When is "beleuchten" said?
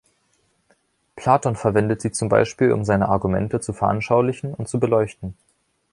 4.79-5.35